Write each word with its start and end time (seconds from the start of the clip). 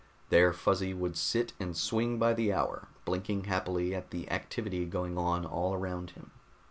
There 0.29 0.51
Fuzzy 0.51 0.95
would 0.95 1.15
sit 1.15 1.53
and 1.59 1.77
swing 1.77 2.17
by 2.17 2.33
the 2.33 2.51
hour, 2.51 2.87
blinking 3.05 3.43
happily 3.43 3.93
at 3.93 4.09
the 4.09 4.27
activity 4.31 4.83
going 4.87 5.15
on 5.15 5.45
all 5.45 5.75
around 5.75 6.09
him. 6.17 6.31